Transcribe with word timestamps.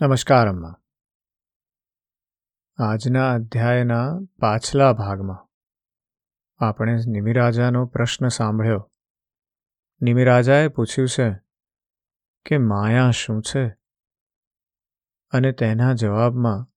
નમસ્કાર, 0.00 0.48
અમ્મા. 0.48 0.82
આજના 2.78 3.32
અધ્યાયના 3.32 4.18
પાછલા 4.38 4.92
ભાગમાં 4.92 5.48
આપણે 6.64 6.96
નિમિરાજાનો 7.06 7.86
પ્રશ્ન 7.86 8.28
સાંભળ્યો. 8.28 8.92
નિમિરાજાએ 10.02 10.68
પૂછ્યું 10.68 11.08
છે 11.08 11.38
કે 12.46 12.58
માયા 12.58 13.10
શું 13.10 13.42
છે? 13.42 13.68
અને 15.30 15.52
તેના 15.52 15.92
જવાબમાં 15.92 16.72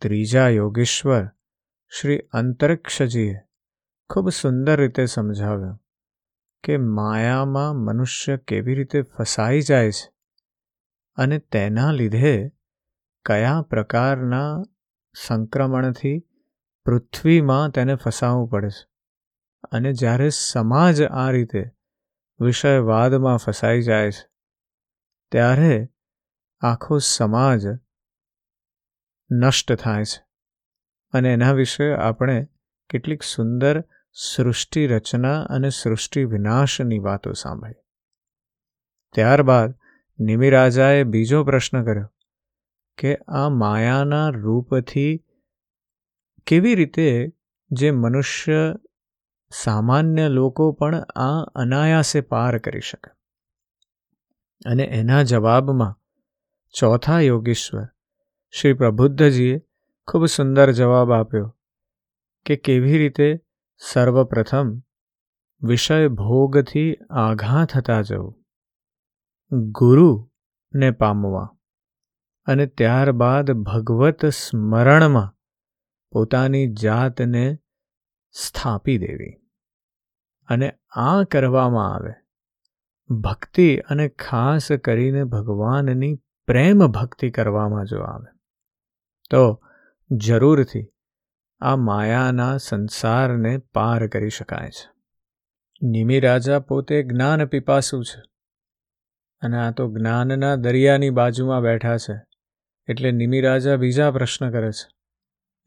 ત્રીજા 0.00 0.48
યોગેશ્વર 0.48 1.30
શ્રી 2.00 2.18
અંતરિક્ષજીએ 2.18 3.34
ખૂબ 4.10 4.28
સુંદર 4.28 4.80
રીતે 4.80 5.06
સમજાવ્યું 5.06 5.78
કે 6.64 6.76
માયામાં 6.76 7.74
મનુષ્ય 7.76 8.36
કેવી 8.36 8.74
રીતે 8.74 9.02
ફસાઈ 9.02 9.60
જાય 9.60 9.90
છે 9.90 10.14
અને 11.16 11.38
તેના 11.38 11.90
લીધે 11.90 12.53
કયા 13.26 13.62
પ્રકારના 13.62 14.62
સંક્રમણથી 15.26 16.28
પૃથ્વીમાં 16.84 17.70
તેને 17.70 17.94
ફસાવવું 17.94 18.48
પડે 18.48 18.70
છે? 18.70 18.88
અને 19.72 19.92
જ્યારે 19.92 20.28
સમાજ 20.28 21.02
આ 21.02 21.30
રીતે 21.30 21.64
વિષયવાદમાં 22.40 23.36
ફસાઈ 23.36 23.80
જાય 23.80 24.10
છે, 24.10 24.30
ત્યારે 25.30 25.88
આખો 26.60 26.98
સમાજ 26.98 27.66
નષ્ટ 29.30 29.72
થાય 29.72 30.04
છે. 30.04 30.26
અને 31.12 31.32
એના 31.32 31.52
વિશે 31.52 31.94
આપણે 31.94 32.48
કેટલીક 32.90 33.22
સુંદર 33.22 33.84
સૃષ્ટિ 34.12 34.86
રચના 34.86 35.42
અને 35.42 35.68
સૃષ્ટિ 35.68 36.24
વિનાશની 36.24 36.98
વાતો 36.98 37.32
સાંભળી. 37.32 37.74
ત્યારબાદ 39.12 39.74
નિમિરાજાએ 40.18 41.04
બીજો 41.04 41.44
પ્રશ્ન 41.44 41.84
કર્યો. 41.84 42.13
કે 42.98 43.16
આ 43.16 43.48
માયાના 43.48 44.28
રૂપથી 44.28 45.24
કેવી 46.46 46.74
રીતે 46.74 47.32
જે 47.70 47.90
મનુષ્ય 47.90 48.74
સામાન્ય 49.52 50.28
લોકો 50.28 50.72
પણ 50.72 50.94
આ 51.16 51.42
અનાયાસે 51.54 52.20
પાર 52.20 52.58
કરી 52.58 52.80
શકે? 52.80 53.10
અને 54.66 54.82
એના 54.82 55.22
જવાબમાં 55.22 56.00
ચોથા 56.78 57.20
યોગેશ્વર, 57.20 57.88
શ્રી 58.50 58.72
પ્રબુદ્ધજીએ 58.72 59.62
ખૂબ 60.08 60.26
સુંદર 60.26 60.72
જવાબ 60.72 61.12
આપ્યો 61.12 61.56
કે 62.46 62.56
કેવી 62.56 62.98
રીતે 62.98 63.40
સર્વપ્રથમ 63.78 64.82
વિષય 65.62 66.08
ભોગથી 66.08 66.94
આઘા 67.10 67.64
થતા 67.64 68.00
જવું, 68.00 68.44
ગુરુને 69.52 70.90
પામવા. 70.90 71.56
અને 72.46 72.66
ત્યારબાદ 72.66 73.50
ભગવત 73.50 74.26
સ્મરણમાં 74.26 75.34
પોતાની 76.10 76.72
જાતને 76.72 77.58
સ્થાપી 78.32 78.98
દેવી. 78.98 79.32
અને 80.48 80.74
આ 80.90 81.24
કરવામાં 81.24 81.94
આવે. 81.94 82.12
ભક્તિ 83.10 83.76
અને 83.76 84.08
ખાસ 84.08 84.68
કરીને 84.72 85.24
ભગવાનની 85.24 86.14
પ્રેમ 86.46 86.78
ભક્તિ 86.86 87.30
કરવામાં 87.30 87.84
જો 87.84 88.00
આવે, 88.00 88.38
તો 89.30 89.62
જરૂરથી 90.10 90.86
આ 91.60 91.76
માયાના 91.76 92.56
સંસારને 92.56 93.58
પાર 93.58 94.06
કરી 94.06 94.28
શકાય 94.28 94.70
છે. 94.70 94.94
નિમિ 95.82 96.20
રાજા 96.20 96.58
પોતે 96.58 97.02
જ્ઞાન 97.02 97.44
પીપાસુ 97.44 98.02
છે 98.02 98.22
અને 99.42 99.58
આ 99.58 99.70
તો 99.70 99.92
જ્ઞાનના 99.92 100.56
દરિયાની 100.56 101.10
બાજુમાં 101.10 101.62
બેઠા 101.62 101.96
છે. 101.96 102.33
એટલે 102.88 103.12
નિમિરાજા 103.12 103.76
બીજા 103.76 104.10
પ્રશ્ન 104.10 104.50
કરે 104.50 104.72
છે. 104.72 104.94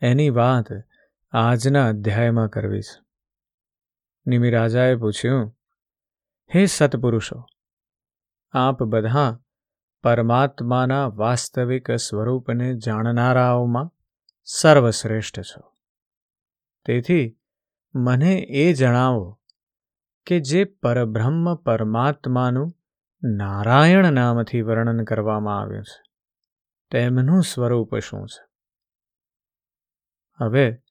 એની 0.01 0.29
વાત 0.29 0.65
આજના 1.31 1.87
અધ્યાયમાં 1.87 2.49
કરવી 2.49 2.81
છે. 2.81 3.05
નિમિરાજાએ 4.27 4.95
પૂછ્યું, 4.95 5.57
હે 6.55 6.65
સત્પુરુષો, 6.65 7.45
આપ 8.51 8.83
બધા 8.83 9.39
પરમાત્માના 10.03 11.07
વાસ્તવિક 11.07 11.91
સ્વરૂપને 11.91 12.75
જાણનારાઓમાં 12.75 13.91
સર્વશ્રેષ્ઠ 14.45 15.39
છો. 15.39 15.75
તેથી 16.85 17.39
મને 17.95 18.33
એ 18.49 18.73
જણાવો 18.73 19.39
કે 20.25 20.39
જે 20.39 20.63
પરબ્રહ્મ 20.63 21.55
પરમાત્માનું 21.55 22.73
નારાયણ 23.23 24.11
નામથી 24.11 24.61
વર્ણન 24.61 25.03
કરવામાં 25.03 25.61
આવ્યું 25.61 25.83
છે. 25.83 26.06
તેમનું 26.91 27.41
સ્વરૂપ 27.41 27.99
શું 27.99 28.27
છે? 28.27 28.47
હવે 30.39 30.81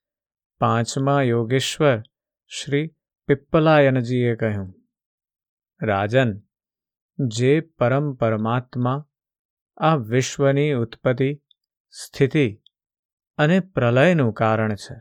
પાંચમા 0.58 1.22
યોગેશ્વર 1.22 2.02
શ્રી 2.46 2.94
પિપ્પલાયનજીએ 3.26 4.36
કહ્યું, 4.36 4.74
રાજન, 5.82 6.42
જે 7.18 7.60
પરમ 7.60 8.14
પરમાત્મા 8.14 9.08
આ 9.76 9.96
વિશ્વની 9.96 10.72
ઉત્પત્તિ, 10.72 11.42
સ્થિતિ 11.90 12.62
અને 13.38 13.60
પ્રલયનું 13.60 14.32
કારણ 14.32 14.74
છે, 14.74 14.98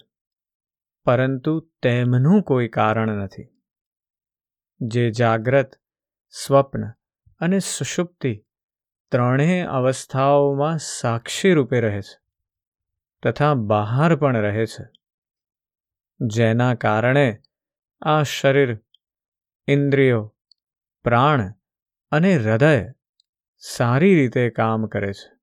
પરંતુ 1.06 1.72
તેમનું 1.82 2.44
કોઈ 2.44 2.68
કારણ 2.68 3.08
નથી. 3.08 3.48
જે 4.82 5.12
જાગ્રત, 5.12 5.72
સ્વપ્ન 6.30 6.90
અને 7.40 7.60
સુષુપ્તિ 7.60 8.45
ત્રણેય 9.12 9.64
અવસ્થાઓમાં 9.64 10.78
સાક્ષી 10.78 11.54
રૂપે 11.54 11.82
રહે 11.82 12.02
છે 12.02 12.26
તથા 13.24 13.54
બહાર 13.54 14.16
પણ 14.16 14.38
રહે 14.38 14.66
છે. 14.66 14.86
જેના 16.28 16.76
કારણે 16.76 17.42
આ 18.02 18.24
શરીર, 18.24 18.80
ઇન્દ્રિયો, 19.68 20.36
પ્રાણ 21.04 21.54
અને 22.12 22.36
હૃદય 22.36 22.94
સારી 23.60 24.16
રીતે 24.16 24.50
કામ 24.50 24.86
કરે 24.86 25.14
છે 25.14 25.36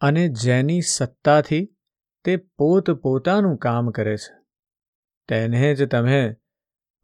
અને 0.00 0.28
જેની 0.28 0.80
સત્તાથી 0.80 1.76
તે 2.24 2.36
પોત 2.36 2.90
પોતાનું 2.90 3.56
કામ 3.56 3.90
કરે 3.90 4.16
છે. 4.16 4.42
તેને 5.28 5.74
જ 5.74 5.90
તમે 5.90 6.36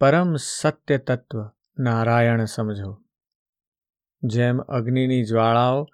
પરમ 0.01 0.37
સત્ય 0.37 0.99
તત્વ 0.99 1.51
નારાયણ 1.79 2.45
સમજો. 2.45 3.08
જેમ 4.23 4.59
અગ્નિની 4.59 5.25
જ્વાળાઓ, 5.25 5.87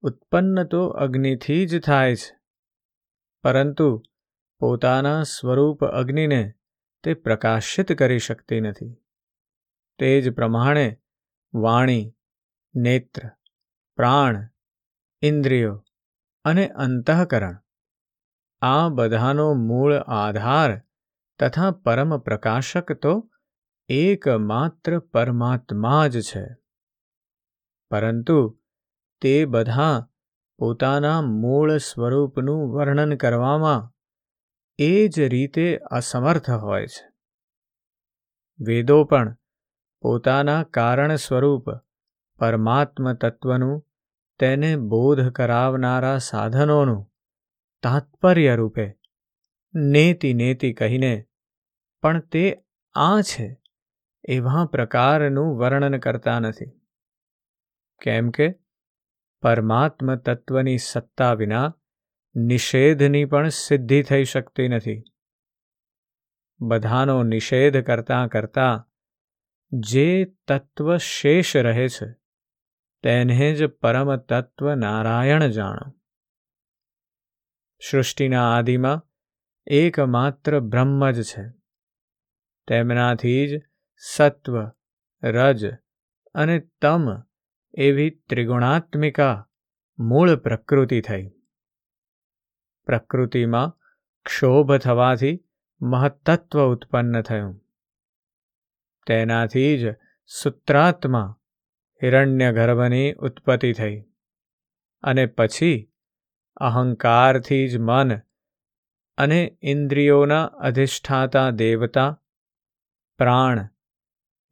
ઉત્પન્ન 0.00 0.64
તો 0.64 0.86
અગ્નિથી 0.86 1.66
જ 1.66 1.80
થાય 1.80 2.16
છે. 2.16 2.38
પરંતુ 3.42 4.02
પોતાના 4.58 5.22
સ્વરૂપ 5.22 5.84
અગ્નિને 5.84 6.52
તે 7.02 7.14
પ્રકાશિત 7.14 7.92
કરી 7.92 8.18
શકતી 8.18 8.60
નથી. 8.60 8.96
તે 9.98 10.20
જ 10.20 10.34
પ્રમાણે 10.34 11.00
વાણી, 11.54 12.14
નેત્ર, 12.74 13.30
પ્રાણ, 13.96 14.48
ઇન્દ્રિયો 15.22 15.84
અને 16.44 16.68
અંતઃકરણ, 16.68 17.56
આ 18.62 18.88
બધાનો 18.88 19.54
મૂળ 19.54 19.94
આધાર 19.94 20.80
તથા 21.38 21.70
પરમ 21.70 22.18
પ્રકાશક 22.18 22.92
તો 22.92 23.30
એકમાત્ર 23.88 24.98
પરમાત્મા 24.98 26.06
જ 26.06 26.20
છે. 26.20 26.59
પરંતુ 27.90 28.58
તે 29.20 29.44
બધા 29.44 30.08
પોતાના 30.58 31.20
મૂળ 31.20 31.76
સ્વરૂપનું 31.76 32.72
વર્ણન 32.72 33.16
કરવામાં 33.16 33.94
એ 34.78 35.08
જ 35.08 35.20
રીતે 35.20 35.76
અસમર્થ 35.76 36.50
હોય 36.50 36.86
છે. 36.86 37.10
વેદો 38.60 39.04
પણ 39.04 39.36
પોતાના 40.00 40.62
કારણ 40.62 41.16
સ્વરૂપ 41.16 41.70
પરમાત્મ 42.38 43.12
તત્વનું 43.12 43.86
તેને 44.38 44.76
બોધ 44.76 45.28
કરાવનારા 45.28 46.18
સાધનોનું 46.18 47.12
તાત્પર્ય 47.82 48.56
રૂપે 48.56 48.86
નેતિ 49.74 50.34
નેતિ 50.34 50.72
કહીને 50.72 51.26
પણ 52.02 52.20
તે 52.20 52.62
આ 52.94 53.20
છે 53.20 53.62
એવા 54.28 54.66
પ્રકારનું 54.66 55.58
વર્ણન 55.58 55.98
કરતા 55.98 56.40
નથી. 56.40 56.79
કેમ 58.00 58.30
કે 58.30 58.54
પરમાત્મ 59.42 60.14
તત્વની 60.14 60.78
સત્તા 60.78 61.32
વિના 61.32 61.76
નિષેધની 62.34 63.24
પણ 63.24 63.48
સિદ્ધિ 63.48 64.02
થઈ 64.02 64.24
શકતી 64.24 64.68
નથી. 64.68 65.02
બધાનો 66.60 67.22
નિષેધ 67.22 67.84
કરતાં 67.84 68.28
કરતાં 68.28 68.86
જે 69.72 70.24
તત્વ 70.48 70.96
શેષ 70.96 71.56
રહે 71.56 71.88
છે, 71.88 72.12
તેને 73.02 73.54
જ 73.54 73.66
પરમ 73.66 74.16
તત્વ 74.16 74.74
નારાયણ 74.74 75.46
જાણો. 75.46 76.00
સૃષ્ટિના 77.90 78.58
આદિમાં 78.58 79.06
એકમાત્ર 79.66 80.60
બ્રહ્મ 80.60 81.10
જ 81.10 81.22
છે. 81.22 81.44
તેમનાથી 82.68 83.48
જ 83.48 83.62
સત્વ, 83.96 84.70
રજ 85.22 85.74
અને 86.34 86.58
તમ 86.58 87.29
એવી 87.74 88.10
ત્રિગુણાત્મિકા 88.10 89.48
મૂળ 89.98 90.36
પ્રકૃતિ 90.36 91.00
થઈ. 91.00 91.30
પ્રકૃતિમાં 92.86 93.78
ક્ષોભ 94.24 94.72
થવાથી 94.72 95.44
મહત્તત્વ 95.82 96.72
ઉત્પન્ન 96.72 97.22
થયું. 97.22 97.64
તેનાથી 99.06 99.78
જ 99.78 99.94
સૂત્રાત્મા 100.26 101.40
હિરણ્ય 102.02 102.52
ગર્ભની 102.52 103.12
ઉત્પત્તિ 103.12 103.72
થઈ 103.72 104.02
અને 105.02 105.26
પછી 105.26 105.92
અહંકારથી 106.56 107.68
જ 107.68 107.78
મન 107.78 108.18
અને 109.18 109.58
ઇન્દ્રિયોના 109.62 110.44
અધિષ્ઠાતા 110.44 111.50
દેવતા 111.50 112.22
પ્રાણ 113.18 113.68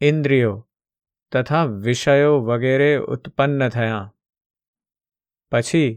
ઇન્દ્રિયો 0.01 0.68
તથા 1.33 1.65
વિષયો 1.83 2.35
વગેરે 2.41 2.91
ઉત્પન્ન 3.09 3.69
થયા 3.69 4.07
પછી 5.53 5.91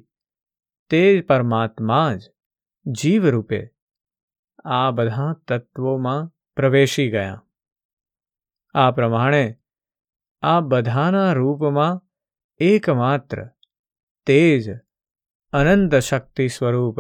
તે 0.92 1.02
પરમાત્મા 1.22 2.10
જ 2.16 2.24
જીવરૂપે 2.86 3.62
આ 4.74 4.92
બધા 4.92 5.32
તત્વોમાં 5.48 6.30
પ્રવેશી 6.56 7.10
ગયા 7.10 7.40
આ 8.76 8.92
પ્રમાણે 8.92 9.46
આ 10.44 10.60
બધાના 10.66 11.30
રૂપમાં 11.34 12.02
એકમાત્ર 12.60 13.40
તેજ 14.28 14.68
અનંત 15.54 15.94
શક્તિ 16.00 16.48
સ્વરૂપ 16.48 17.00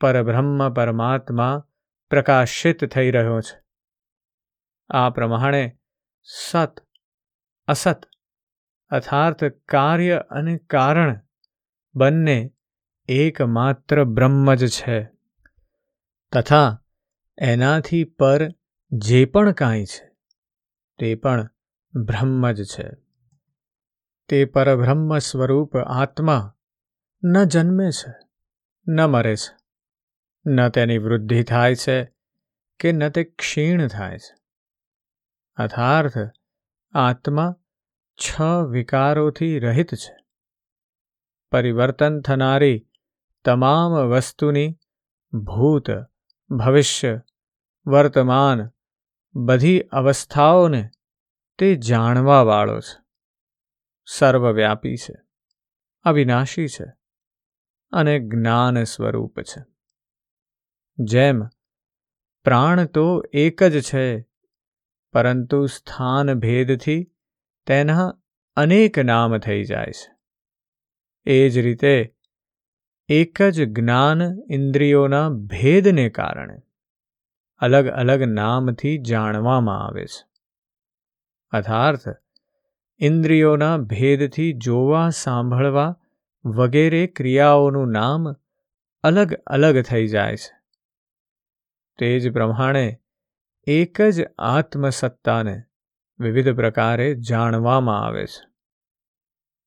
પરબ્રહ્મ 0.00 0.60
પરમાત્મા 0.74 1.54
પ્રકાશિત 2.10 2.80
થઈ 2.84 3.10
રહ્યો 3.10 3.40
છે 3.40 3.56
આ 4.90 5.08
પ્રમાણે 5.10 5.64
સત 6.28 6.86
અસત 7.70 8.00
અર્થાર્થ 8.90 9.44
કાર્ય 9.44 10.24
અને 10.30 10.56
કારણ 10.58 11.20
બંને 11.94 12.38
એકમાત્ર 13.08 14.04
બ્રહ્મ 14.04 14.54
જ 14.54 14.68
છે. 14.68 15.04
તથા 16.32 16.82
એનાથી 17.38 18.04
પર 18.04 18.48
જે 18.92 19.24
પણ 19.24 19.52
કાંઈ 19.52 19.84
છે, 19.84 20.06
તે 20.98 21.14
પણ 21.14 21.48
બ્રહ્મ 21.94 22.50
જ 22.52 22.64
છે. 22.64 22.88
તે 24.28 24.44
પરબ્રહ્મ 24.44 25.18
સ્વરૂપ 25.18 25.76
આત્મા 25.76 26.56
ન 27.24 27.44
જન્મે 27.44 27.90
છે, 27.90 28.12
ન 28.86 29.00
મરે 29.06 29.36
છે, 29.36 29.54
ન 30.46 30.68
તેની 30.68 30.98
વૃદ્ધિ 30.98 31.42
થાય 31.42 31.74
છે 31.74 32.04
કે 32.80 32.92
ન 32.92 33.08
તે 33.08 33.24
ક્ષીણ 33.24 33.86
થાય 33.86 34.18
છે. 34.18 34.34
અર્થાર્થ 35.56 36.18
આત્મા 36.92 37.59
છ 38.20 38.40
વિકારોથી 38.70 39.58
રહિત 39.58 39.94
છે. 39.94 40.16
પરિવર્તન 41.52 42.20
થનારી 42.20 42.88
તમામ 43.44 43.92
વસ્તુની 43.92 44.78
ભૂત, 45.32 45.90
ભવિષ્ય, 46.50 47.20
વર્તમાન 47.86 48.70
બધી 49.34 49.80
અવસ્થાઓને 49.80 50.90
તે 51.58 51.74
જાણવાવાળો 51.74 52.80
છે. 52.80 53.02
સર્વવ્યાપી 54.06 54.96
છે, 54.96 55.14
અવિનાશી 56.02 56.68
છે 56.68 56.84
અને 57.92 58.18
જ્ઞાન 58.18 58.84
સ્વરૂપ 58.84 59.40
છે. 59.40 59.64
જેમ 60.98 61.46
પ્રાણ 62.44 62.86
તો 62.86 63.22
એક 63.32 63.62
જ 63.62 63.80
છે, 63.80 64.22
પરંતુ 65.12 65.66
સ્થાન 65.66 66.34
ભેદથી 66.34 67.09
તેના 67.70 68.18
અનેક 68.56 68.98
નામ 68.98 69.38
થઈ 69.38 69.64
જાય 69.64 69.86
છે. 69.86 70.16
એ 71.26 71.48
જ 71.48 71.58
રીતે 71.58 72.14
એક 73.08 73.42
જ 73.42 73.80
જ્ઞાન 73.80 74.22
ઇન્દ્રિયોના 74.50 75.28
ભેદને 75.28 76.08
કારણે 76.08 76.58
અલગ 77.58 77.86
અલગ 77.86 78.22
નામથી 78.22 78.98
જાણવામાં 78.98 79.86
આવે 79.86 80.06
છે. 80.06 80.28
અર્થાર્થ 81.50 82.08
ઇન્દ્રિયોના 82.98 83.76
ભેદથી 83.76 84.52
જોવા 84.52 85.10
સાંભળવા 85.10 85.98
વગેરે 86.44 87.06
ક્રિયાઓનું 87.06 87.88
નામ 87.88 88.32
અલગ 89.02 89.34
અલગ 89.34 89.82
થઈ 89.82 90.06
જાય 90.06 90.36
છે. 90.36 90.60
તે 91.98 92.18
જ 92.18 92.32
પ્રમાણે 92.32 93.00
એક 93.66 94.02
જ 94.02 94.24
આત્મસત્તાને 94.38 95.62
વિવિધ 96.20 96.48
પ્રકારે 96.48 97.14
જાણવામાં 97.14 98.06
આવે 98.06 98.26
છે. 98.26 98.50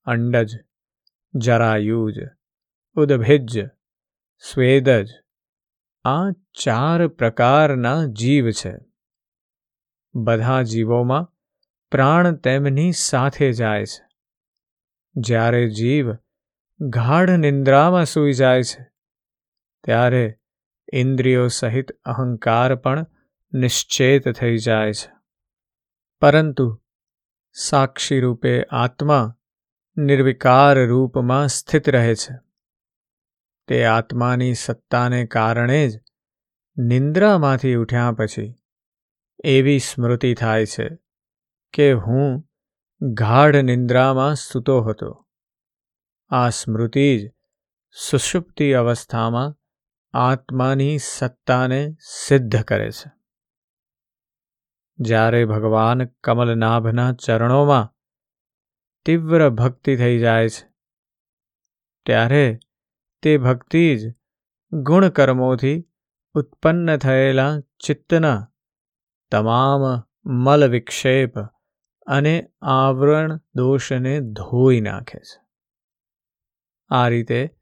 અંડજ, 0.05 0.51
જરાયુજ, 1.35 2.19
ઉદભિજ, 2.95 3.65
સ્વેદજ, 4.51 5.09
આ 6.03 6.31
ચાર 6.63 7.07
પ્રકારના 7.07 8.05
જીવ 8.05 8.49
છે. 8.49 8.75
બધા 10.15 10.61
જીવોમાં 10.61 11.33
પ્રાણ 11.91 12.35
તેમની 12.35 12.91
સાથે 12.91 13.51
જાય 13.51 13.85
છે. 13.85 14.07
જ્યારે 15.15 15.69
જીવ 15.69 16.13
ગાઢ 16.79 17.29
નિંદ્રામાં 17.29 18.05
સૂઈ 18.05 18.33
જાય 18.33 18.63
છે, 18.63 18.91
ત્યારે 19.83 20.39
ઇન્દ્રિયો 20.93 21.47
સહિત 21.47 21.91
અહંકાર 21.91 22.75
પણ 22.75 23.05
નિશ્ચેત 23.53 24.29
થઈ 24.29 24.57
જાય 24.57 24.93
છે. 24.93 25.12
પરંતુ 26.23 26.81
સાક્ષી 27.53 28.19
રૂપે 28.19 28.63
આત્મા 28.63 29.35
નિર્વિકાર 29.97 30.87
રૂપમાં 30.87 31.47
સ્થિત 31.47 31.89
રહે 31.89 32.15
છે. 32.15 32.39
તે 33.67 33.85
આત્માની 33.85 34.53
સત્તાને 34.53 35.25
કારણે 35.25 35.89
જ 35.89 35.91
નિંદ્રામાંથી 36.77 37.75
ઉઠ્યા 37.75 38.11
પછી 38.11 38.55
એવી 39.43 39.79
સ્મૃતિ 39.79 40.33
થાય 40.33 40.65
છે 40.65 40.89
કે 41.73 41.93
હું 41.93 42.49
ગાઢ 43.01 43.55
નિંદ્રામાં 43.55 44.35
સૂતો 44.35 44.81
હતો. 44.81 45.27
આ 46.29 46.49
સ્મૃતિ 46.49 47.19
જ 47.19 47.31
સુષુપ્તિ 48.09 48.71
અવસ્થામાં 48.71 49.55
આત્માની 50.13 50.97
સત્તાને 50.97 51.95
સિદ્ધ 52.27 52.63
કરે 52.63 52.91
છે. 52.91 53.22
જ્યારે 54.99 55.45
ભગવાન 55.45 56.05
કમલનાભના 56.05 57.13
ચરણોમાં 57.13 57.89
તીવ્ર 59.05 59.49
ભક્તિ 59.49 59.95
થઈ 59.95 60.19
જાય 60.19 60.49
છે, 60.49 60.73
ત્યારે 62.05 62.59
તે 63.21 63.37
ભક્તિ 63.37 63.97
જ 63.97 64.13
ગુણકર્મોથી 64.71 65.87
ઉત્પન્ન 66.33 66.97
થયેલા 66.97 67.59
ચિત્તના 67.59 68.51
તમામ 69.31 69.81
મલ 70.25 70.67
વિક્ષેપ 70.67 71.39
અને 72.07 72.49
આવરણ 72.61 73.39
દોષને 73.55 74.19
ધોઈ 74.19 74.81
નાખે 74.81 75.19
છે. 75.19 75.41
આ 76.89 77.07
રીતે 77.07 77.55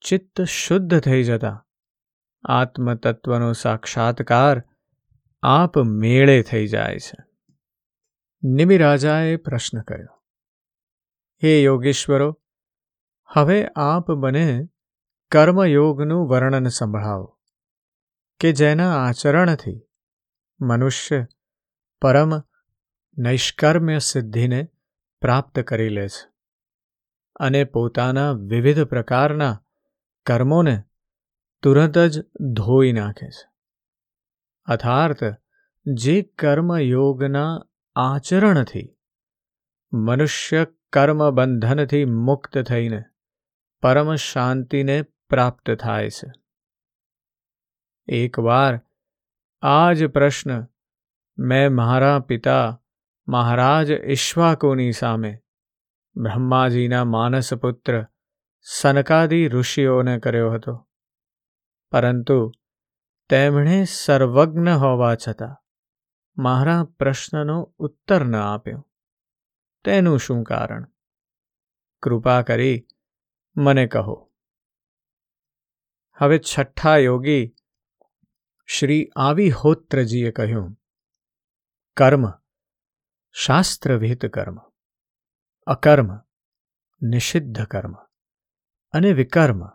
ચિત્ત 0.00 0.40
શુદ્ધ 0.40 1.00
થઈ 1.00 1.22
જતા 1.22 1.66
આત્મતત્વનો 2.44 3.52
સાક્ષાત્કાર 3.52 4.62
આપ 5.46 5.78
મેળે 5.78 6.42
થઈ 6.42 6.66
જાય 6.66 6.98
છે. 6.98 7.16
નિમિરાજાએ 8.42 9.36
પ્રશ્ન 9.36 9.80
કર્યો, 9.80 10.22
હે 11.42 11.62
યોગેશ્વરો, 11.62 12.40
હવે 13.26 13.68
આપ 13.76 14.10
મને 14.10 14.68
કર્મયોગનું 15.30 16.28
વર્ણન 16.28 16.68
સંભળાવો, 16.68 17.40
કે 18.40 18.52
જેના 18.52 19.06
આચરણથી 19.06 19.80
મનુષ્ય 20.60 21.26
પરમ 22.02 22.38
નૈષ્કર્મ્ય 23.18 23.98
સિદ્ધિને 23.98 24.68
પ્રાપ્ત 25.20 25.60
કરી 25.60 25.88
લે 25.88 26.08
છે 26.08 26.32
અને 27.36 27.64
પોતાના 27.64 28.32
વિવિધ 28.32 28.80
પ્રકારના 28.80 29.64
કર્મોને 30.26 30.82
તુરંત 31.62 31.98
જ 31.98 32.22
ધોઈ 32.40 32.92
નાખે 32.92 33.30
છે. 33.30 33.53
અર્થાર્થ 34.66 35.24
જે 35.94 36.22
કર્મયોગના 36.22 37.60
આચરણથી, 37.96 38.96
મનુષ્ય 39.92 40.66
કર્મબંધનથી 40.92 42.04
મુક્ત 42.04 42.58
થઈને 42.58 43.02
પરમ 43.82 44.14
શાંતિને 44.14 45.02
પ્રાપ્ત 45.02 45.70
થાય 45.70 46.10
છે. 46.10 46.32
એકવાર 48.08 48.80
આ 49.62 49.92
જ 49.92 50.06
પ્રશ્ન 50.06 50.66
મેં 51.38 51.74
મારા 51.74 52.20
પિતા 52.20 52.82
મહારાજ 53.28 53.90
ઈશ્વાકુની 53.90 54.92
સામે 54.92 55.38
બ્રહ્માજીના 56.16 57.04
માનસપુત્ર 57.04 58.06
સનકાદી 58.60 59.48
ઋષિઓને 59.48 60.18
કર્યો 60.18 60.50
હતો. 60.50 60.88
પરંતુ 61.90 62.52
તેમણે 63.28 63.84
સર્વજ્ઞ 63.84 64.68
હોવા 64.68 65.14
છતાં 65.14 65.56
મારા 66.42 66.84
પ્રશ્નનો 66.84 67.74
ઉત્તર 67.78 68.24
ન 68.24 68.36
આપ્યો. 68.36 68.90
તેનું 69.84 70.18
શું 70.18 70.44
કારણ? 70.44 70.86
કૃપા 72.02 72.42
કરી 72.42 72.86
મને 73.56 73.86
કહો. 73.86 74.32
હવે 76.20 76.38
છઠ્ઠા 76.38 76.96
યોગી 76.96 77.54
શ્રી 78.66 79.10
આવિહોત્રજીએ 79.16 80.30
કહ્યું, 80.30 80.76
કર્મ, 81.96 82.22
શાસ્ત્રવિહિત 83.32 84.26
કર્મ, 84.26 84.56
અકર્મ, 85.66 86.18
નિષિદ્ધ 87.02 87.64
કર્મ 87.64 87.92
અને 88.92 89.12
વિકર્મ, 89.12 89.66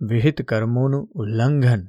વિહિત 0.00 0.42
કર્મોનું 0.42 1.10
ઉલ્લંઘન 1.14 1.88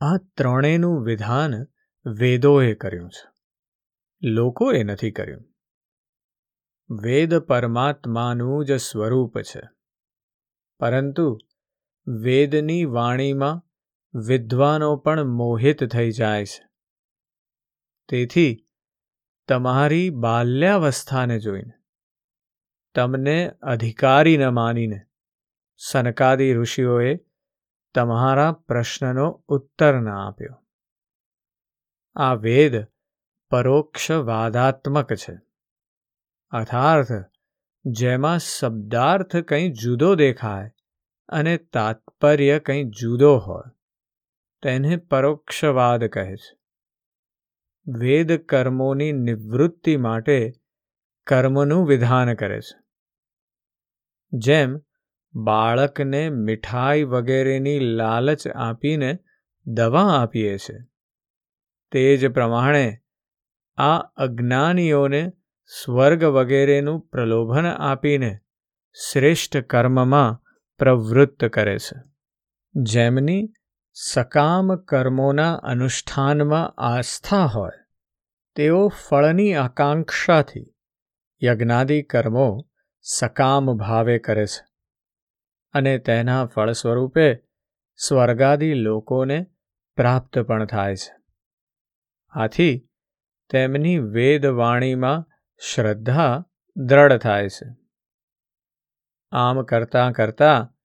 આ 0.00 0.16
ત્રણેયનું 0.16 1.04
વિધાન 1.04 1.66
વેદોએ 2.06 2.74
કર્યું 2.74 3.10
છે. 3.10 3.32
લોકોએ 4.22 4.82
નથી 4.82 5.10
કર્યું. 5.10 5.54
વેદ 7.02 7.34
પરમાત્માનું 7.34 8.64
જ 8.64 8.72
સ્વરૂપ 8.72 9.38
છે. 9.38 9.60
પરંતુ 10.80 11.38
વેદની 12.06 12.84
વાણીમાં 12.84 13.62
વિદ્વાનો 14.26 14.96
પણ 14.96 15.24
મોહિત 15.24 15.84
થઈ 15.84 16.10
જાય 16.10 16.44
છે. 16.44 16.68
તેથી 18.08 18.66
તમારી 19.48 20.10
બાલ્યાવસ્થાને 20.10 21.38
જોઈને, 21.38 21.72
તમને 22.94 23.50
અધિકારી 23.50 24.36
ન 24.36 24.48
માનીને, 24.48 25.06
સનકાદી 25.76 26.54
ઋષિઓએ 26.54 27.29
તમારા 27.94 28.52
પ્રશ્નનો 28.52 29.44
ઉત્તર 29.48 29.94
ન 29.94 30.08
આપ્યો. 30.08 30.66
આ 32.16 32.34
વેદ 32.34 32.84
પરોક્ષ 33.50 34.10
વાદાત્મક 34.10 35.12
છે. 35.12 35.40
અર્થાર્થ, 36.50 37.08
જેમાં 37.84 38.38
શબ્દાર્થ 38.38 39.36
કંઈ 39.36 39.70
જુદો 39.70 40.14
દેખાય 40.14 40.70
અને 41.28 41.56
તાત્પર્ય 41.56 42.58
કંઈ 42.58 42.84
જુદો 42.84 43.38
હોય, 43.38 43.70
તેને 44.62 44.96
પરોક્ષવાદ 44.96 46.04
કહે 46.04 46.36
છે. 46.36 46.60
વેદ 47.86 48.46
કર્મોની 48.46 49.12
નિવૃત્તિ 49.12 49.96
માટે 49.96 50.52
કર્મનું 51.26 51.86
વિધાન 51.86 52.34
કરે 52.34 52.60
છે. 52.60 52.80
જેમ 54.32 54.78
બાળકને 55.34 56.30
મીઠાઈ 56.30 57.02
વગેરેની 57.02 57.78
લાલચ 57.78 58.48
આપીને 58.48 59.18
દવા 59.66 60.22
આપીએ 60.22 60.58
છે. 60.58 60.78
તે 61.92 62.16
જ 62.16 62.32
પ્રમાણે 62.32 62.98
આ 63.76 63.98
અજ્ઞાનીઓને 63.98 65.32
સ્વર્ગ 65.84 66.24
વગેરેનું 66.24 67.00
પ્રલોભન 67.00 67.66
આપીને 67.66 68.38
શ્રેષ્ઠ 69.12 69.56
કર્મમાં 69.56 70.44
પ્રવૃત્ત 70.78 71.44
કરે 71.44 71.78
છે. 71.78 72.02
જેમની 72.74 73.52
સકામ 73.92 74.76
કર્મોના 74.76 75.54
અનુષ્ઠાનમાં 75.54 76.70
આસ્થા 76.70 77.44
હોય, 77.44 77.70
તેઓ 78.54 78.88
ફળની 78.88 79.54
આકાંક્ષાથી 79.54 80.74
યજ્ઞાદિ 81.44 82.02
કર્મો 82.02 82.68
સકામ 83.00 83.76
ભાવે 83.76 84.18
કરે 84.18 84.46
છે. 84.46 84.69
અને 85.72 85.98
તેના 85.98 86.46
ફળ 86.46 86.72
સ્વરૂપે 86.72 87.34
સ્વર્ગાદી 87.96 88.74
લોકોને 88.74 89.46
પ્રાપ્ત 89.96 90.38
પણ 90.38 90.64
થાય 90.64 90.96
છે. 90.96 91.14
આથી 92.30 92.88
તેમની 93.50 93.98
વેદવાણીમાં 93.98 95.26
શ્રદ્ધા 95.58 96.44
દ્રઢ 96.76 97.18
થાય 97.18 97.48
છે. 97.48 97.76
આમ 99.30 99.62
કરતાં 99.62 100.12
કરતાં 100.12 100.76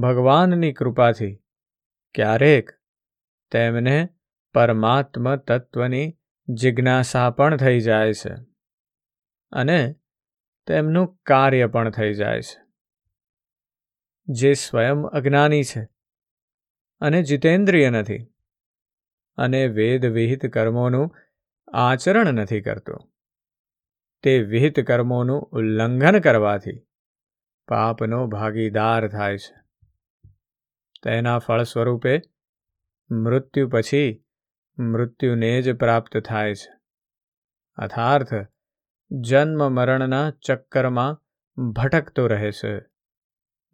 ભગવાનની 0.00 0.72
કૃપાથી 0.72 1.36
ક્યારેક 2.14 2.70
તેમને 3.50 4.08
પરમાત્મ 4.54 5.36
તત્વની 5.36 6.18
જિજ્ઞાસા 6.48 7.30
પણ 7.30 7.56
થઈ 7.56 7.80
જાય 7.80 8.12
છે 8.12 8.34
અને 9.52 9.94
તેમનું 10.66 11.16
કાર્ય 11.26 11.66
પણ 11.66 11.90
થઈ 11.90 12.14
જાય 12.14 12.40
છે. 12.40 12.65
જે 14.28 14.54
સ્વયં 14.54 15.02
અજ્ઞાની 15.02 15.64
છે 15.64 15.88
અને 17.00 17.22
જીતેન્દ્રિય 17.22 17.90
નથી 17.90 18.18
અને 19.36 19.66
વેદ 19.66 20.06
વિહિત 20.06 20.46
કર્મોનું 20.46 21.14
આચરણ 21.72 22.32
નથી 22.32 22.60
કરતો. 22.60 23.12
તે 24.22 24.42
વિહિત 24.42 24.80
કર્મોનું 24.80 25.42
ઉલ્લંઘન 25.42 26.18
કરવાથી 26.18 26.86
પાપનો 27.68 28.26
ભાગીદાર 28.26 29.08
થાય 29.08 29.38
છે. 29.38 29.54
તેના 31.02 31.38
ફળ 31.38 31.62
સ્વરૂપે 31.62 32.20
મૃત્યુ 33.10 33.68
પછી 33.68 34.24
મૃત્યુને 34.78 35.62
જ 35.62 35.76
પ્રાપ્ત 35.76 36.18
થાય 36.18 36.54
છે. 36.54 36.72
અર્થાર્થ 37.76 38.34
જન્મ 39.10 39.72
મરણના 39.72 40.30
ચક્કરમાં 40.30 41.22
ભટકતો 41.72 42.26
રહે 42.26 42.52
છે. 42.52 42.95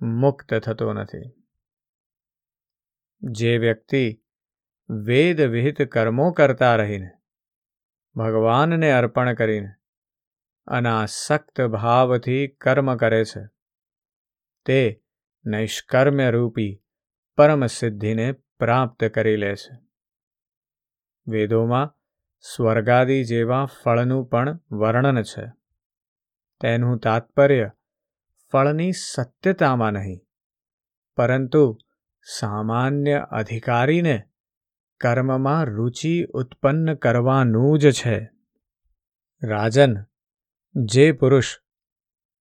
મુક્ત 0.03 0.55
થતો 0.55 0.93
નથી. 0.93 1.47
જે 3.23 3.59
વ્યક્તિ 3.59 4.23
વેદ 4.91 5.41
વિહિત 5.41 5.83
કર્મો 5.83 6.33
કરતા 6.33 6.77
રહીને 6.77 7.11
ભગવાનને 8.15 8.93
અર્પણ 8.93 9.35
કરીને 9.35 9.69
અનાસક્ત 10.67 11.61
ભાવથી 11.61 12.49
કર્મ 12.49 12.97
કરે 12.97 13.25
છે, 13.25 13.49
તે 14.65 15.03
નૈષ્કર્મ્ય 15.45 16.31
રૂપી 16.31 16.83
પરમ 17.37 17.67
સિદ્ધિને 17.67 18.33
પ્રાપ્ત 18.33 19.05
કરી 19.05 19.37
લે 19.37 19.55
છે. 19.57 19.79
વેદોમાં 21.27 21.97
સ્વર્ગાદી 22.41 23.25
જેવા 23.25 23.65
ફળનું 23.65 24.27
પણ 24.27 24.61
વર્ણન 24.73 25.23
છે. 25.23 25.47
તેનું 26.61 26.99
તાત્પર્ય 26.99 27.71
ફળની 28.53 28.93
સત્યતામાં 28.93 29.93
નહીં. 29.93 30.21
પરંતુ 31.17 31.79
સામાન્ય 32.39 33.27
અધિકારીને 33.31 34.23
કર્મમાં 35.01 35.65
રુચિ 35.65 36.25
ઉત્પન્ન 36.25 36.95
કરવાનું 36.95 37.79
જ 37.79 37.91
છે. 37.91 38.31
રાજન, 39.43 39.97
જે 40.75 41.13
પુરુષ 41.13 41.59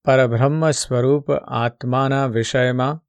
પરબ્રહ્મ 0.06 0.72
સ્વરૂપ 0.72 1.32
આત્માના 1.32 2.26
વિષયમાં 2.26 3.06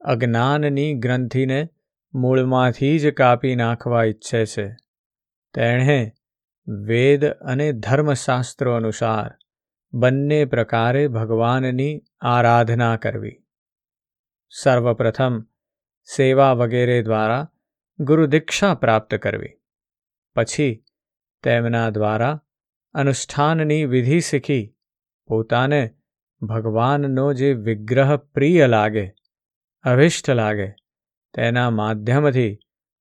અજ્ઞાનની 0.00 0.94
ગ્રંથિને 0.94 1.68
મૂળમાંથી 2.14 2.98
જ 2.98 3.14
કાપી 3.14 3.56
નાખવા 3.56 4.04
ઈચ્છે 4.04 4.46
છે, 4.46 4.76
તેણે 5.54 6.12
વેદ 6.68 7.24
અને 7.24 7.72
ધર્મશાસ્ત્રો 7.72 8.74
અનુસાર 8.74 9.43
બંને 9.94 10.44
પ્રકારે 10.44 11.08
ભગવાનની 11.08 12.02
આરાધના 12.20 12.96
કરવી. 12.96 13.46
સર્વપ્રથમ 14.50 15.42
સેવા 16.16 16.52
વગેરે 16.52 17.02
દ્વારા 17.02 17.52
ગુરુદીક્ષા 17.98 18.74
પ્રાપ્ત 18.74 19.14
કરવી. 19.14 19.60
પછી 20.34 20.84
તેમના 21.42 21.90
દ્વારા 21.90 22.42
અનુષ્ઠાનની 22.94 23.84
વિધિ 23.84 24.20
શીખી. 24.20 24.76
પોતાને 25.26 25.94
ભગવાનનો 26.42 27.32
જે 27.32 27.52
વિગ્રહ 27.52 28.16
પ્રિય 28.16 28.66
લાગે, 28.66 29.14
અભિષ્ટ 29.82 30.30
લાગે, 30.30 30.70
તેના 31.34 31.70
માધ્યમથી 31.70 32.58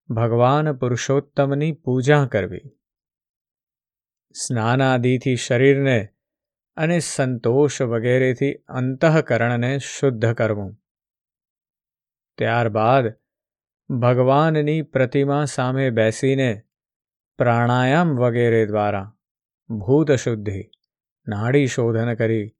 ભગવાન 0.09 0.73
પુરુષોત્તમની 0.73 1.71
પૂજા 1.71 2.25
કરવી. 2.25 2.61
સ્નાનાદિથી 4.33 5.35
શરીરને 5.35 6.12
અને 6.77 6.99
સંતોષ 6.99 7.81
વગેરેથી 7.81 8.53
અંતઃકરણને 8.53 9.77
શુદ્ધ 9.77 10.33
કરવું. 10.33 10.79
ત્યારબાદ 12.37 13.13
ભગવાનની 13.89 14.81
પ્રતિમા 14.81 15.45
સામે 15.45 15.89
બેસીને 15.89 16.61
પ્રાણાયામ 17.37 18.15
વગેરે 18.17 18.65
દ્વારા 18.65 19.15
ભૂતશુદ્ધિ 19.69 20.71
નાડી 21.27 21.67
શોધન 21.67 22.13
કરી, 22.13 22.55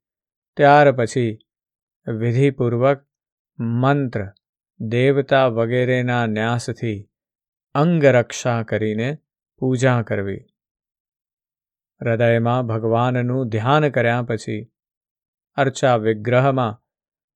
ત્યાર 0.56 0.92
પછી 0.92 1.38
વિધિપૂર્વક 2.06 3.06
મંત્ર, 3.58 4.28
દેવતા 4.80 5.46
વગેરેના 5.46 6.26
ન્યાસથી 6.26 7.10
અંગરક્ષા 7.74 8.62
કરીને 8.62 9.18
પૂજા 9.58 10.02
કરવી. 10.02 10.46
હૃદયમાં 12.04 12.66
ભગવાનનું 12.66 13.48
ધ્યાન 13.48 13.88
કર્યા 13.88 14.22
પછી 14.22 14.72
અર્ચા 15.54 15.96
વિગ્રહમાં 15.96 16.82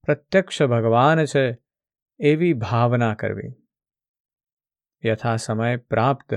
પ્રત્યક્ષ 0.02 0.62
ભગવાન 0.62 1.25
છે 1.25 1.58
એવી 2.20 2.52
ભાવના 2.52 3.14
કરવી. 3.14 3.54
યથા 5.06 5.37
સમય 5.37 5.76
પ્રાપ્ત 5.76 6.34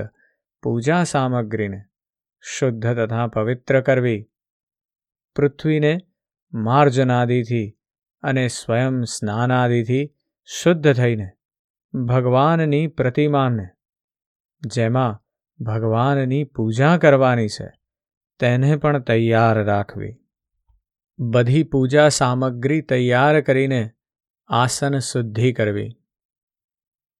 પૂજા 0.62 1.04
સામગ્રીને 1.04 1.84
શુદ્ધ 2.40 2.86
તથા 2.86 3.26
પવિત્ર 3.26 3.80
કરવી. 3.80 4.30
પૃથ્વીને 5.36 5.98
માર્જનાદિથી 6.52 7.78
અને 8.22 8.48
સ્વયં 8.48 9.02
સ્નાનાદિથી 9.02 10.14
શુદ્ધ 10.44 10.92
થઈને 10.92 11.30
ભગવાનની 11.94 12.86
પ્રતિમાને, 12.86 13.66
જેમાં 14.66 15.22
ભગવાનની 15.64 16.44
પૂજા 16.44 16.96
કરવાની 16.98 17.48
છે. 17.48 17.81
તેને 18.42 18.76
પણ 18.76 18.98
તૈયાર 18.98 19.64
રાખવી. 19.64 20.16
બધી 21.18 21.62
પૂજા 21.62 22.08
સામગ્રી 22.08 22.82
તૈયાર 22.82 23.40
કરીને 23.40 23.90
આસન 24.48 24.98
શુદ્ધિ 24.98 25.52
કરવી. 25.52 25.90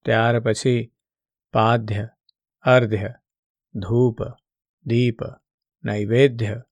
ત્યાર 0.04 0.40
પછી 0.40 0.92
પાદ્ય, 1.52 2.08
અર્ધ્ય, 2.62 3.14
ધૂપ, 3.74 4.16
દીપ, 4.86 5.18
નૈવેદ્ય 5.84 6.62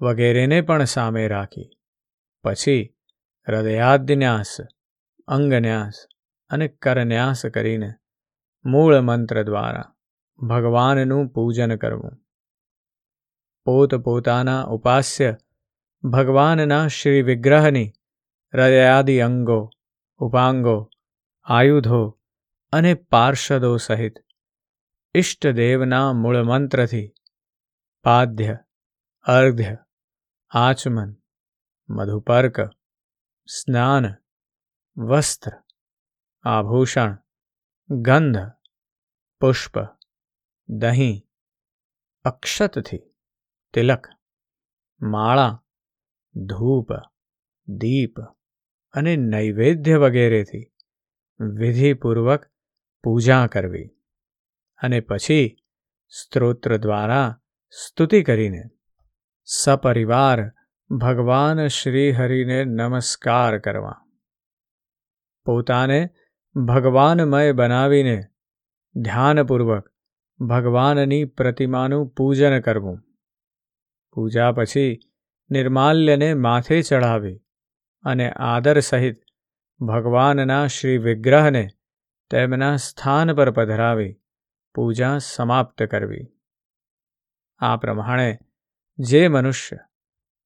વગેરેને 0.00 0.60
પણ 0.60 0.84
સામે 0.84 1.28
રાખી. 1.28 1.70
પછી 2.44 2.96
હૃદયાદન્યાસ, 3.48 4.56
અંગન્યાસ 5.28 6.06
અને 6.50 6.68
કરન્યાસ 6.68 7.46
કરીને 7.46 7.92
મૂળ 8.64 9.00
મંત્ર 9.00 9.42
દ્વારા 9.42 9.94
ભગવાનનું 10.38 11.28
પૂજન 11.28 11.76
કરવું. 11.76 12.25
પોત 13.66 13.92
પોતાના 14.04 14.62
ઉપાસ્ય 14.70 15.30
ભગવાનના 16.04 16.84
શ્રી 16.88 17.22
વિગ્રહની 17.22 17.88
હૃદયાદિ 18.54 19.16
અંગો 19.20 19.58
ઉપાંગો 20.20 20.76
આયુધો 21.46 22.02
અને 22.72 22.92
પાર્ષદો 23.10 23.72
સહિત 23.78 24.16
ઇષ્ટદેવના 25.14 26.06
મૂળ 26.12 26.38
મંત્રથી 26.42 27.08
પાદ્ય 28.04 28.54
અર્ધ્ય 29.26 29.74
આચમન 30.52 31.10
મધુપર્ક 31.88 32.58
સ્નાન 33.48 34.06
વસ્ત્ર 34.96 35.54
આભૂષણ 36.44 37.18
ગંધ 37.90 38.46
પુષ્પ 39.42 39.74
દહીં 40.68 41.18
અક્ષતથી 42.24 43.04
તિલક, 43.76 44.06
માળા, 45.02 45.64
ધૂપ, 46.46 46.88
દીપ 47.68 48.20
અને 48.92 49.16
નૈવેદ્ય 49.16 49.96
વગેરેથી 49.96 50.72
વિધિપૂર્વક 51.40 52.46
પૂજા 53.02 53.46
કરવી 53.46 53.88
અને 54.82 55.00
પછી 55.00 55.56
સ્ત્રોત્ર 56.08 56.76
દ્વારા 56.76 57.40
સ્તુતિ 57.70 58.22
કરીને 58.22 58.62
સપરિવાર 59.44 60.52
ભગવાન 60.90 61.66
શ્રીહરિને 61.66 62.64
નમસ્કાર 62.64 63.58
કરવા. 63.58 64.06
પોતાને 65.44 66.10
ભગવાનમય 66.54 67.52
બનાવીને 67.52 68.24
ધ્યાનપૂર્વક 68.94 69.88
ભગવાનની 70.40 71.24
પ્રતિમાનું 71.24 72.08
પૂજન 72.08 72.60
કરવું. 72.60 73.05
પૂજા 74.16 74.52
પછી 74.52 74.98
નિર્માલ્યને 75.50 76.34
માથે 76.34 76.82
ચઢાવી 76.82 77.38
અને 78.04 78.30
આદર 78.30 78.80
સહિત 78.80 79.20
ભગવાનના 79.80 80.66
શ્રી 80.66 80.98
વિગ્રહને 80.98 81.68
તેમના 82.30 82.76
સ્થાન 82.76 83.34
પર 83.34 83.50
પધરાવી 83.50 84.20
પૂજા 84.74 85.18
સમાપ્ત 85.18 85.82
કરવી. 85.82 86.24
આ 87.58 87.76
પ્રમાણે 87.76 88.38
જે 88.98 89.28
મનુષ્ય, 89.28 89.78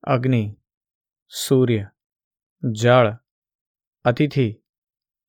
અગ્નિ, 0.03 0.59
સૂર્ય, 1.29 1.87
જળ, 2.73 3.17
અતિથિ 4.05 4.63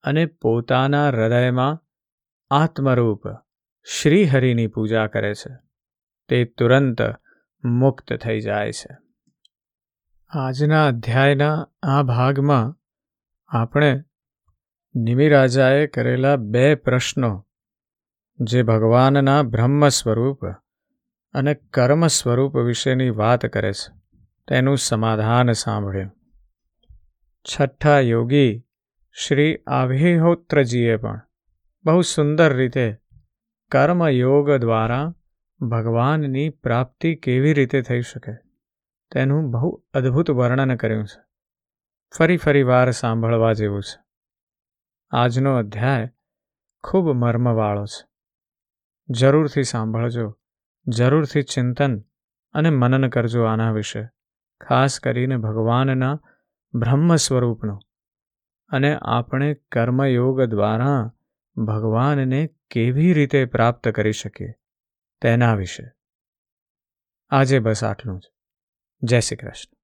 અને 0.04 0.26
પોતાના 0.26 1.08
હૃદયમાં 1.08 1.80
આત્મરૂપ 2.52 3.24
શ્રીહરિની 3.86 4.68
પૂજા 4.68 5.08
કરે 5.08 5.34
છે, 5.34 5.58
તે 6.30 6.46
તુરંત 6.46 7.02
મુક્ત 7.64 8.14
થઈ 8.14 8.42
જાય 8.42 8.72
છે. 8.72 8.98
આજના 10.30 10.88
અધ્યાયના 10.88 11.68
આ 11.84 12.04
ભાગમાં 12.04 12.80
આપણે 13.48 14.04
નિમિરાજાએ 14.96 15.88
કરેલા 15.88 16.36
બે 16.36 16.76
પ્રશ્નો, 16.76 17.48
જે 18.40 18.64
ભગવાનના 18.64 19.44
બ્રહ્મ 19.44 19.88
સ્વરૂપ 19.88 20.46
અને 21.34 21.54
કર્મ 21.54 22.08
સ્વરૂપ 22.08 22.56
વિશેની 22.56 23.10
વાત 23.10 23.46
કરે 23.46 23.74
છે. 23.74 24.02
તેનું 24.48 24.78
સમાધાન 24.78 25.52
સાંભળ્યું. 25.52 26.12
છઠ્ઠા 27.44 28.00
યોગી 28.00 28.64
શ્રી 29.14 29.58
આભિહોત્રજીએ 29.68 30.96
પણ 30.96 31.22
બહુ 31.86 32.02
સુંદર 32.02 32.54
રીતે 32.54 32.98
કર્મયોગ 33.72 34.52
દ્વારા 34.52 35.14
ભગવાનની 35.62 36.50
પ્રાપ્તિ 36.50 37.16
કેવી 37.16 37.54
રીતે 37.54 37.82
થઈ 37.82 38.02
શકે? 38.02 38.34
તેનું 39.12 39.52
બહુ 39.52 39.84
અદ્ભુત 39.94 40.30
વર્ણન 40.30 40.76
કર્યું 40.76 41.06
છે. 41.06 41.24
ફરી 42.18 42.38
ફરી 42.38 42.64
વાર 42.64 42.92
સાંભળવા 42.92 43.54
જેવું 43.54 43.82
છે. 43.82 44.04
આજનો 45.12 45.56
અધ્યાય 45.56 46.10
ખૂબ 46.84 47.12
મર્મવાળો 47.12 47.86
છે. 47.86 48.08
જરૂરથી 49.10 49.64
સાંભળજો, 49.64 50.40
જરૂરથી 50.88 51.42
ચિંતન 51.42 52.00
અને 52.54 52.70
મનન 52.70 53.10
કરજો 53.10 53.44
આના 53.44 53.72
વિશે, 53.72 54.10
ખાસ 54.68 55.00
કરીને 55.00 55.38
ભગવાનના 55.38 56.20
બ્રહ્મ 56.74 57.16
સ્વરૂપનું. 57.16 57.80
અને 58.70 58.98
આપણે 59.02 59.54
કર્મયોગ 59.54 60.42
દ્વારા 60.42 61.14
ભગવાનને 61.58 62.50
કેવી 62.72 63.14
રીતે 63.14 63.46
પ્રાપ્ત 63.46 63.88
કરી 63.88 64.12
શકીએ? 64.12 64.54
તેના 65.22 65.54
વિશે. 65.54 65.84
આજે 67.30 67.60
બસ 67.60 67.84
આટલું 67.84 68.20
જ. 68.20 68.32
જય 69.04 69.20
શ્રી 69.20 69.38
કૃષ્ણ. 69.38 69.81